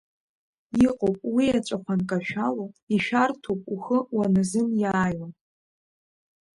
[0.85, 2.65] Иҟоуп, уиеҵәахә анкашәало,
[2.95, 5.27] ишәарҭоуп ухы уаназымиааиуа.